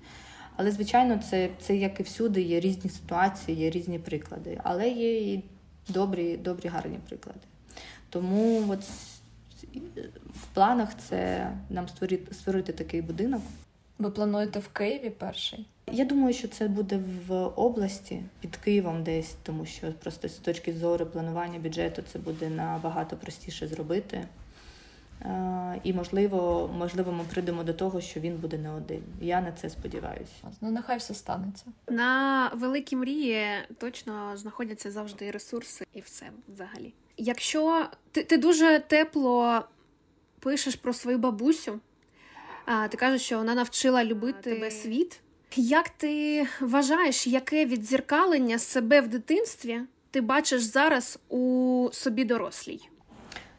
[0.57, 4.61] Але, звичайно, це це як і всюди, є різні ситуації, є різні приклади.
[4.65, 5.45] Але є і
[5.89, 7.41] добрі, добрі, гарні приклади.
[8.11, 8.81] Тому от
[10.35, 13.43] в планах це нам створити, створити такий будинок.
[13.99, 15.67] Ви плануєте в Києві перший?
[15.93, 20.73] Я думаю, що це буде в області під Києвом десь, тому що просто з точки
[20.73, 24.25] зору планування бюджету це буде набагато простіше зробити.
[25.83, 29.03] І, можливо, можливо, ми прийдемо до того, що він буде не один.
[29.21, 30.33] Я на це сподіваюся.
[30.61, 31.65] Ну, нехай все станеться.
[31.89, 33.47] На великі мрії
[33.79, 36.95] точно знаходяться завжди ресурси і все взагалі.
[37.17, 39.65] Якщо ти, ти дуже тепло
[40.41, 41.81] пишеш про свою бабусю,
[42.67, 45.21] а ти кажеш, що вона навчила любити тебе світ.
[45.57, 49.81] Як ти вважаєш, яке відзеркалення себе в дитинстві
[50.11, 52.89] ти бачиш зараз у собі дорослій?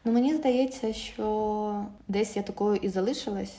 [0.04, 3.54] Ну, Мені здається, що десь я такою і залишилась,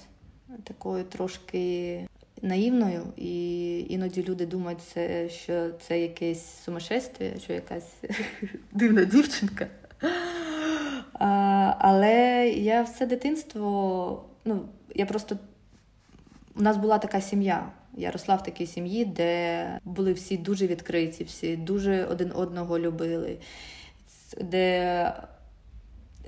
[0.63, 2.07] такою трошки
[2.41, 4.81] наївною, і іноді люди думають,
[5.27, 7.93] що це якесь сумасшествие, що якась
[8.71, 9.67] дивна дівчинка.
[11.13, 15.37] А, Але я все дитинство, ну, я просто
[16.55, 17.71] у нас була така сім'я.
[17.97, 23.37] Я росла в такій сім'ї, де були всі дуже відкриті, всі дуже один одного любили,
[24.41, 25.13] де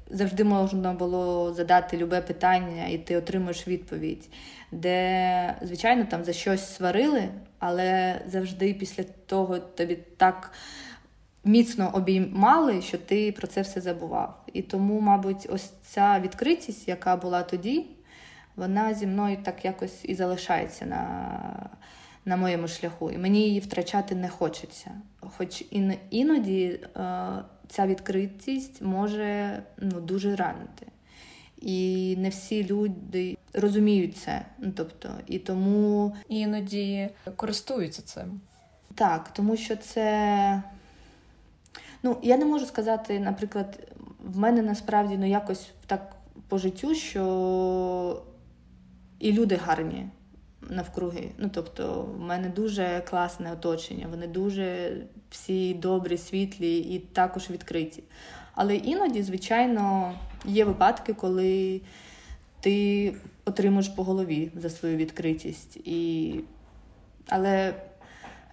[0.09, 4.29] завжди можна було задати любе питання, і ти отримуєш відповідь,
[4.71, 10.51] де, звичайно, там за щось сварили, але завжди після того тобі так
[11.43, 14.43] міцно обіймали, що ти про це все забував.
[14.53, 17.85] І тому, мабуть, ось ця відкритість, яка була тоді,
[18.55, 21.69] вона зі мною так якось і залишається на
[22.27, 23.11] на моєму шляху.
[23.11, 24.91] І мені її втрачати не хочеться.
[25.19, 25.63] Хоч
[26.09, 26.79] іноді е,
[27.67, 30.87] ця відкритість може ну, дуже ранити.
[31.61, 34.45] І не всі люди розуміють це.
[34.57, 38.41] Ну, тобто, І тому іноді користуються цим.
[38.95, 40.63] Так, тому що це.
[42.03, 46.15] Ну, я не можу сказати, наприклад, в мене насправді ну, якось так
[46.47, 48.23] по життю, що
[49.19, 50.07] і люди гарні
[50.69, 51.29] навкруги.
[51.37, 54.97] Ну, тобто, в мене дуже класне оточення, вони дуже
[55.29, 58.03] всі добрі, світлі і також відкриті.
[58.55, 60.13] Але іноді, звичайно,
[60.45, 61.81] є випадки, коли
[62.59, 65.77] ти отримуєш по голові за свою відкритість.
[65.77, 66.35] І...
[67.29, 67.73] Але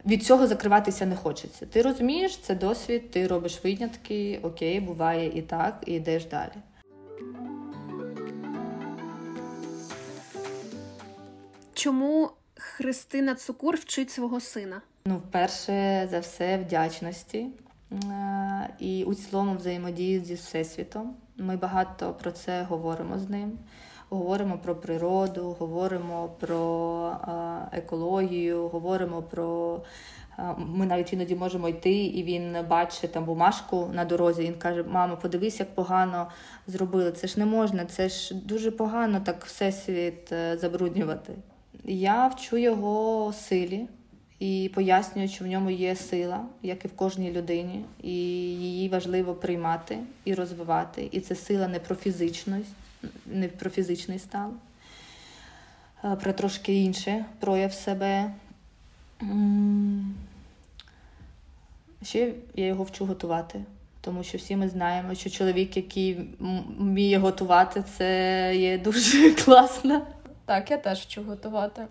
[0.06, 1.66] від цього закриватися не хочеться.
[1.66, 6.52] Ти розумієш, це досвід, ти робиш винятки, окей, буває і так, і йдеш далі.
[11.74, 14.82] Чому Христина Цукур вчить свого сина?
[15.04, 17.46] Ну, вперше за все, вдячності
[18.78, 21.16] і у цілому взаємодії зі всесвітом.
[21.36, 23.58] Ми багато про це говоримо з ним.
[24.08, 27.16] Говоримо про природу, говоримо про
[27.72, 29.80] екологію, говоримо про.
[30.56, 34.42] Ми навіть іноді можемо йти, і він бачить там бумажку на дорозі.
[34.42, 36.30] Він каже: Мамо, подивись, як погано
[36.66, 37.12] зробили.
[37.12, 41.34] Це ж не можна, це ж дуже погано так всесвіт е, забруднювати.
[41.84, 43.86] Я вчу його силі
[44.38, 49.34] і пояснюю, що в ньому є сила, як і в кожній людині, і її важливо
[49.34, 51.08] приймати і розвивати.
[51.12, 52.74] І це сила не про фізичність,
[53.26, 54.52] не про фізичний стан,
[56.22, 58.32] про трошки інше прояв себе.
[62.02, 63.64] Ще я його вчу готувати,
[64.00, 66.20] тому що всі ми знаємо, що чоловік, який
[66.78, 70.06] вміє готувати, це є дуже класно.
[70.44, 71.86] Так, я теж вчу готувати.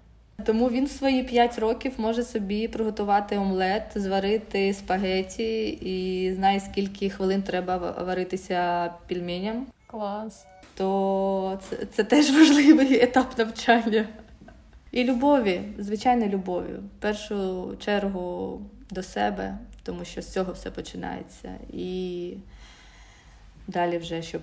[0.46, 7.10] Тому він в свої 5 років може собі приготувати омлет, зварити спагеті і знає, скільки
[7.10, 9.68] хвилин треба варитися пільменям.
[9.88, 10.46] Клас.
[10.76, 14.08] То це, це теж важливий етап навчання.
[14.92, 16.74] І любові, звичайно, любові.
[16.74, 21.56] В першу чергу до себе, тому що з цього все починається.
[21.74, 22.34] І
[23.68, 24.42] далі вже, щоб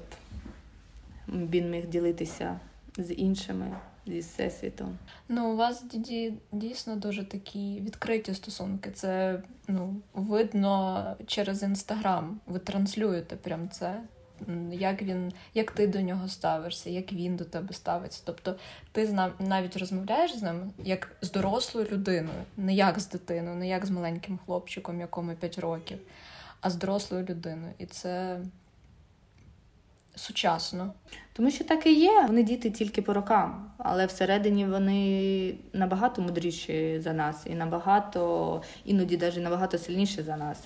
[1.28, 2.60] він міг ділитися
[2.98, 3.66] з іншими
[4.08, 4.98] зі всесвітом.
[5.28, 8.90] Ну, у вас діді дійсно дуже такі відкриті стосунки.
[8.90, 12.40] Це ну, видно через інстаграм.
[12.46, 14.00] Ви транслюєте прям це.
[14.72, 18.22] Як він, як ти до нього ставишся, як він до тебе ставиться.
[18.24, 18.56] Тобто
[18.92, 23.86] ти навіть розмовляєш з ним як з дорослою людиною, не як з дитиною, не як
[23.86, 25.98] з маленьким хлопчиком, якому 5 років,
[26.60, 27.72] а з дорослою людиною.
[27.78, 28.40] І це
[30.18, 30.92] сучасно.
[31.32, 32.24] Тому що так і є.
[32.26, 39.16] Вони діти тільки по рокам, але всередині вони набагато мудріші за нас, і набагато, іноді
[39.16, 40.58] навіть набагато сильніші за нас.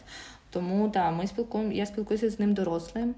[0.51, 3.15] Тому так, ми спілкуємо, я спілкуюся з ним дорослим,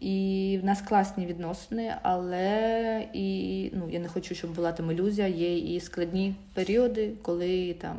[0.00, 5.28] і в нас класні відносини, але і ну я не хочу, щоб була там ілюзія.
[5.28, 7.96] Є і складні періоди, коли там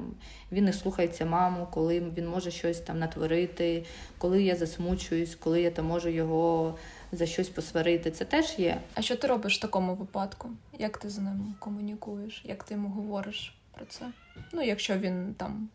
[0.52, 3.86] він не слухається маму, коли він може щось там натворити,
[4.18, 6.76] коли я засмучуюсь, коли я там можу його
[7.12, 8.12] за щось посварити.
[8.12, 8.82] Це теж є.
[8.95, 10.49] А що ти робиш в такому випадку?
[10.80, 12.41] Як ти з ним комунікуєш?
[12.45, 14.05] Як ти йому говориш про це?
[14.51, 15.70] Ну, якщо він там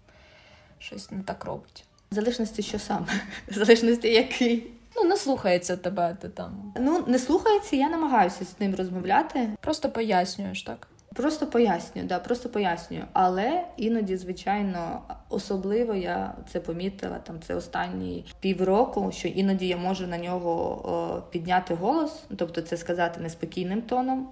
[0.78, 1.84] щось не так робить.
[2.10, 3.06] В залежності, що саме?
[3.48, 6.72] в залежності, який Ну, не слухається тебе, ти там.
[6.80, 9.48] Ну, не слухається, я намагаюся з ним розмовляти.
[9.60, 10.88] Просто пояснюєш, так?
[11.14, 13.04] Просто пояснюю, да, просто пояснюю.
[13.12, 20.06] Але іноді, звичайно, особливо я це помітила там це останні півроку, що іноді я можу
[20.06, 20.50] на нього
[20.84, 24.28] о, підняти голос, тобто це сказати неспокійним тоном.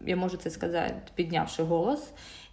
[0.00, 2.10] Я можу це сказати, піднявши голос,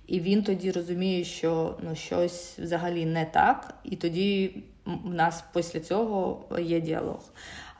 [0.07, 5.79] і він тоді розуміє, що ну щось взагалі не так, і тоді в нас після
[5.79, 7.19] цього є діалог.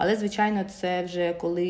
[0.04, 1.66] Але, звичайно, це вже коли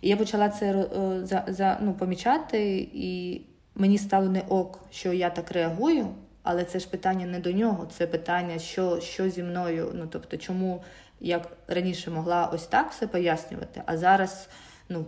[0.00, 0.86] і я почала це е,
[1.26, 3.42] за, за, ну, помічати, і
[3.74, 6.08] мені стало не ок, що я так реагую,
[6.42, 9.90] але це ж питання не до нього, це питання, що що зі мною.
[9.94, 10.82] Ну тобто, чому
[11.20, 14.48] я раніше могла ось так все пояснювати, а зараз
[14.88, 15.06] ну,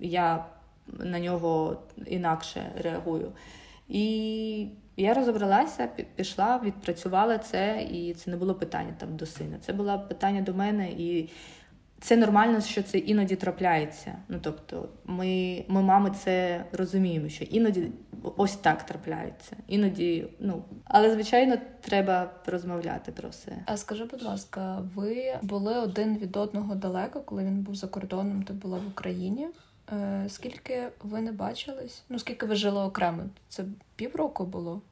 [0.00, 0.44] я
[0.86, 3.32] на нього інакше реагую.
[3.88, 9.56] І я розібралася, пішла, відпрацювала це, і це не було питання там до сина.
[9.60, 11.30] Це було питання до мене, і
[12.04, 14.16] це нормально, що це іноді трапляється.
[14.28, 17.90] Ну тобто, ми, ми мами, це розуміємо, що іноді
[18.36, 19.56] ось так трапляється.
[19.68, 23.52] Іноді, ну але звичайно, треба розмовляти про все.
[23.66, 28.42] А скажи, будь ласка, ви були один від одного далеко, коли він був за кордоном,
[28.42, 29.48] ти була в Україні.
[29.92, 32.02] Е, скільки ви не бачились?
[32.08, 33.22] Ну скільки ви жили окремо?
[33.48, 33.64] Це
[33.96, 34.82] півроку було?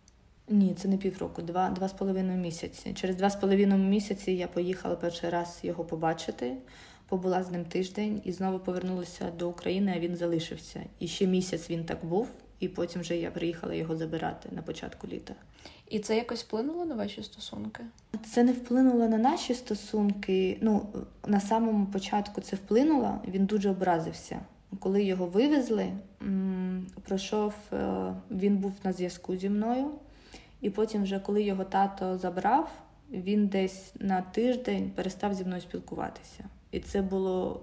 [0.49, 2.93] Ні, це не півроку, два два з половиною місяці.
[2.95, 6.57] Через два з половиною місяці я поїхала перший раз його побачити
[7.13, 10.83] побула з ним тиждень і знову повернулася до України, а він залишився.
[10.99, 12.29] І ще місяць він так був,
[12.61, 15.35] і потім вже я приїхала його забирати на початку літа.
[15.91, 17.83] І це якось вплинуло на ваші стосунки?
[18.31, 20.59] Це не вплинуло на наші стосунки.
[20.61, 20.87] Ну,
[21.27, 24.41] на самому початку це вплинуло, він дуже образився.
[24.79, 25.93] Коли його вивезли,
[27.03, 29.91] пройшов, е, він був на зв'язку зі мною,
[30.61, 32.73] і потім, вже коли його тато забрав,
[33.11, 36.45] він десь на тиждень перестав зі мною спілкуватися.
[36.73, 37.61] І це було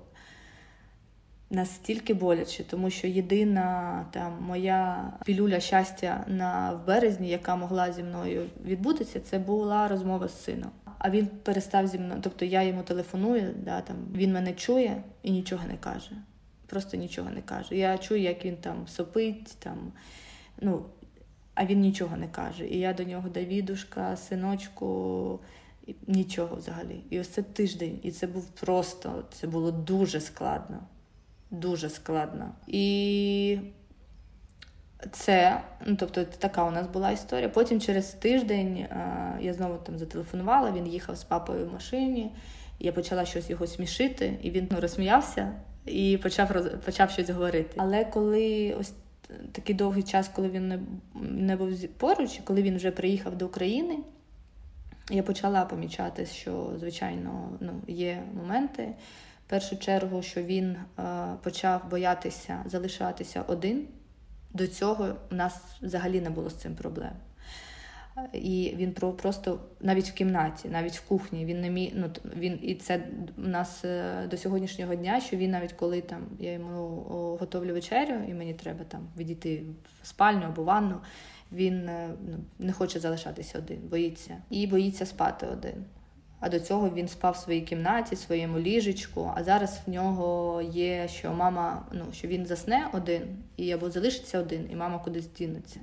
[1.50, 8.04] настільки боляче, тому що єдина там моя пілюля щастя на в березні, яка могла зі
[8.04, 10.72] мною відбутися, це була розмова з сином.
[10.98, 15.32] А він перестав зі мною, тобто я йому телефоную, да, там він мене чує і
[15.32, 16.12] нічого не каже.
[16.68, 17.76] Просто нічого не каже.
[17.76, 19.92] Я чую, як він там сопить, там,
[20.62, 20.86] ну,
[21.54, 22.68] а він нічого не каже.
[22.68, 25.40] І я до нього Давідушка, синочку
[26.08, 27.04] нічого взагалі.
[27.10, 30.80] І ось це тиждень, і це був просто, це було дуже складно.
[31.52, 32.52] Дуже складно.
[32.68, 33.60] І
[35.12, 37.50] це, ну тобто, така у нас була історія.
[37.50, 38.86] Потім через тиждень
[39.42, 42.32] я знову там зателефонувала, він їхав з папою в машині,
[42.80, 45.54] я почала щось його смішити, і він ну, розсміявся
[45.86, 46.50] і почав
[46.86, 47.74] почав щось говорити.
[47.78, 48.94] Але коли ось
[49.52, 50.88] такий довгий час, коли він
[51.22, 53.98] не був поруч, коли він вже приїхав до України
[55.10, 58.94] я почала помічати, що, звичайно, ну, є моменти.
[59.48, 61.04] В першу чергу, що він е,
[61.44, 63.88] почав боятися залишатися один.
[64.54, 67.12] До цього у нас взагалі не було з цим проблем.
[68.34, 71.92] І він просто навіть в кімнаті, навіть в кухні, він не міг.
[71.96, 73.08] Ну він і це
[73.38, 76.78] у нас е, до сьогоднішнього дня, що він навіть коли там я йому
[77.40, 79.64] готовлю вечерю, і мені треба там відійти
[80.02, 80.96] в спальню або ванну
[81.52, 85.86] він е, ну, не хоче залишатися один, боїться і боїться спати один.
[86.40, 89.32] А до цього він спав в своїй кімнаті, своєму ліжечку.
[89.36, 93.22] А зараз в нього є, що мама, ну що він засне один
[93.58, 95.80] і або залишиться один, і мама кудись дінеться.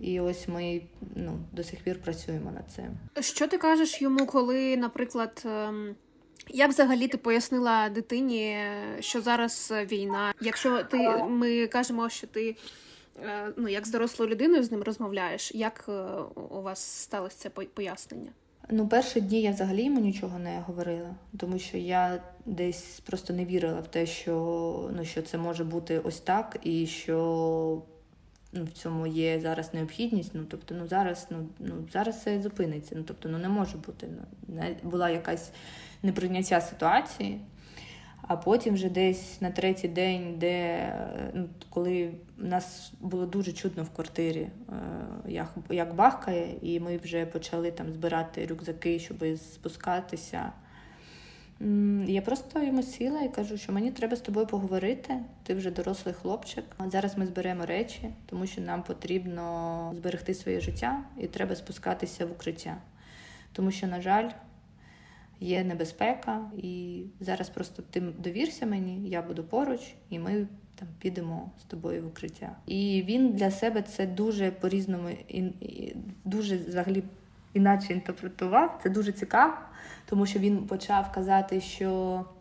[0.00, 0.82] І ось ми
[1.16, 2.86] ну, до сих пір працюємо над цим.
[3.20, 5.94] Що ти кажеш йому, коли, наприклад, ем,
[6.48, 8.58] як взагалі ти пояснила дитині,
[9.00, 10.34] що зараз війна?
[10.40, 10.98] Якщо ти
[11.28, 12.56] ми кажемо, що ти
[13.56, 15.92] ну, як з дорослою людиною з ним розмовляєш, як е,
[16.50, 18.30] у вас сталося це пояснення?
[18.70, 23.44] Ну, перші дні я взагалі йому нічого не говорила, тому що я десь просто не
[23.44, 27.82] вірила в те, що ну, що це може бути ось так, і що
[28.52, 30.30] ну, в цьому є зараз необхідність.
[30.34, 32.94] Ну, тобто, ну зараз ну, ну зараз це зупиниться.
[32.98, 34.08] Ну, тобто, ну не може бути.
[34.48, 35.50] Ну, Була якась
[36.02, 37.40] неприйняття ситуації.
[38.28, 40.88] А потім вже десь на третій день, де
[41.34, 44.50] ну, коли нас було дуже чутно в квартирі, е,
[45.28, 50.52] як як бахкає, і ми вже почали там збирати рюкзаки, щоб спускатися.
[52.06, 55.14] Я просто йому сіла і кажу, що мені треба з тобою поговорити.
[55.42, 56.64] Ти вже дорослий хлопчик.
[56.86, 62.32] Зараз ми зберемо речі, тому що нам потрібно зберегти своє життя і треба спускатися в
[62.32, 62.76] укриття.
[63.52, 64.30] Тому що, на жаль,
[65.44, 69.80] є небезпека, і зараз просто ти довірся мені, я буду поруч,
[70.10, 72.56] і ми там підемо з тобою в укриття.
[72.66, 77.02] І він для себе це дуже по-різному і дуже взагалі
[77.54, 78.80] іначе інтерпретував.
[78.82, 79.54] Це дуже цікаво,
[80.06, 81.90] тому що він почав казати, що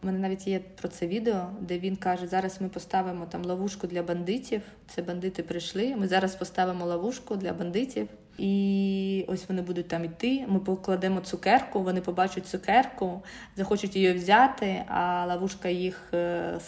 [0.02, 3.88] в мене навіть є про це відео, де він каже: зараз ми поставимо там ловушку
[3.88, 4.62] для бандитів.
[4.88, 5.96] Це бандити прийшли.
[5.96, 8.08] Ми зараз поставимо ловушку для бандитів.
[8.38, 10.46] І ось вони будуть там йти.
[10.48, 13.24] Ми покладемо цукерку, вони побачать цукерку,
[13.56, 16.60] захочуть її взяти, а ловушка їх е, е,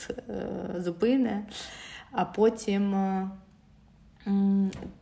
[0.77, 1.45] зупине.
[2.11, 3.29] А потім е,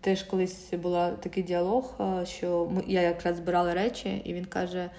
[0.02, 4.90] теж колись був такий діалог, що я якраз збирала речі, і він каже: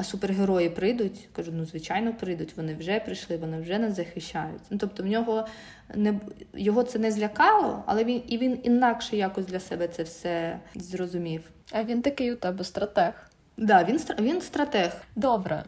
[0.00, 1.28] а супергерої прийдуть?
[1.32, 2.56] Кажу, ну звичайно, прийдуть.
[2.56, 4.62] Вони вже прийшли, вони вже нас захищають.
[4.70, 5.46] Ну тобто, в нього
[5.94, 6.20] не
[6.54, 11.42] його це не злякало, але він і він інакше якось для себе це все зрозумів.
[11.72, 13.12] А він такий у тебе стратег.
[13.12, 14.96] Так, да, він він стратег.
[15.16, 15.64] Добре,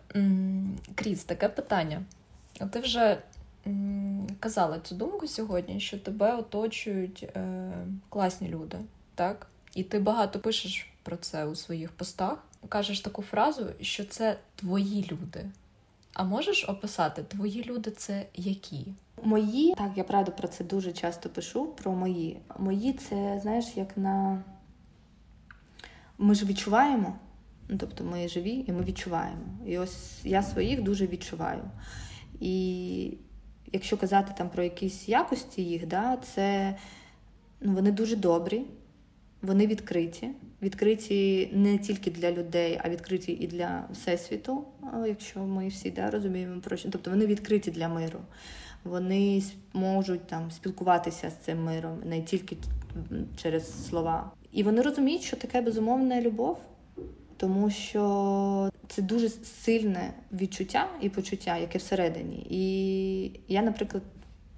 [0.95, 2.03] Кріс, таке питання.
[2.71, 3.19] Ти вже
[4.41, 7.73] казала цю думку сьогодні, що тебе оточують е,
[8.09, 8.79] класні люди,
[9.15, 9.47] так?
[9.75, 12.45] І ти багато пишеш про це у своїх постах.
[12.69, 15.45] Кажеш таку фразу, що це твої люди.
[16.15, 18.87] А можеш описати, твої люди це які?
[19.23, 21.67] Мої, так, я правда про це дуже часто пишу.
[21.67, 22.39] Про мої.
[22.59, 24.43] Мої це, знаєш, як на.
[26.19, 27.15] Ми ж відчуваємо.
[27.69, 29.43] Ну, Тобто ми живі і ми відчуваємо.
[29.67, 31.63] І ось я своїх дуже відчуваю.
[32.41, 33.19] І
[33.73, 36.77] якщо казати там про якісь якості їх, да, це
[37.61, 38.63] ну, вони дуже добрі,
[39.43, 40.31] вони відкриті.
[40.63, 44.65] Відкриті не тільки для людей, а відкриті і для всесвіту,
[45.07, 46.91] якщо ми всі да, розуміємо про що.
[46.91, 48.19] Тобто вони відкриті для миру.
[48.85, 52.57] Вони можуть там спілкуватися з цим миром не тільки
[53.37, 54.31] через слова.
[54.53, 56.59] І вони розуміють, що таке безумовна любов
[57.43, 62.47] тому що це дуже сильне відчуття і почуття, яке всередині.
[62.51, 64.03] І я, наприклад,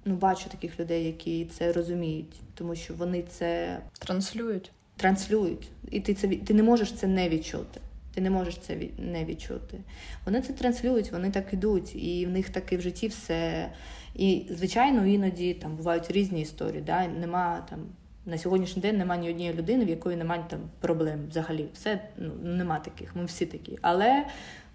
[0.05, 4.71] ну, бачу таких людей, які це розуміють, тому що вони це транслюють.
[4.97, 5.69] Транслюють.
[5.91, 7.81] І ти це ти не можеш це не відчути.
[8.13, 9.77] Ти не можеш це не відчути.
[10.25, 13.71] Вони це транслюють, вони так ідуть, і в них таки в житті все.
[14.15, 16.81] І, звичайно, іноді там бувають різні історії.
[16.81, 17.07] Да?
[17.07, 17.79] Нема там
[18.25, 21.67] на сьогоднішній день немає ні однієї людини, в якої немає там проблем взагалі.
[21.73, 23.77] Все ну, нема таких, ми всі такі.
[23.81, 24.25] Але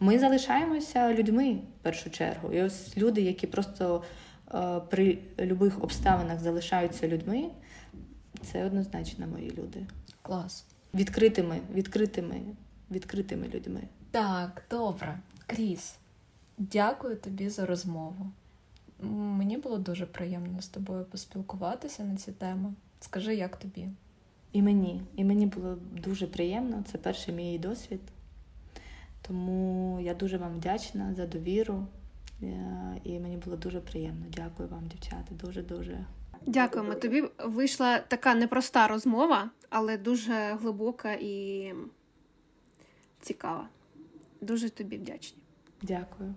[0.00, 2.52] ми залишаємося людьми в першу чергу.
[2.52, 4.02] І ось люди, які просто
[4.90, 7.50] при будь-яких обставинах залишаються людьми,
[8.42, 9.86] це однозначно мої люди.
[10.22, 10.64] Клас.
[10.94, 12.40] Відкритими, відкритими,
[12.90, 13.80] відкритими людьми.
[14.10, 15.18] Так, добре.
[15.46, 15.94] Кріс,
[16.58, 18.30] дякую тобі за розмову.
[19.10, 22.74] Мені було дуже приємно з тобою поспілкуватися на ці теми.
[23.00, 23.88] Скажи, як тобі?
[24.52, 25.02] І мені.
[25.16, 26.84] І мені було дуже приємно.
[26.92, 28.00] Це перший мій досвід.
[29.22, 31.86] Тому я дуже вам вдячна за довіру.
[32.42, 34.26] Е, і мені було дуже приємно.
[34.36, 35.26] Дякую вам, дівчата.
[35.30, 36.04] Дуже-дуже.
[36.46, 36.94] Дякуємо.
[36.94, 41.72] Тобі вийшла така непроста розмова, але дуже глибока і
[43.20, 43.68] цікава.
[44.40, 45.42] Дуже тобі вдячні.
[45.82, 46.34] Дякую.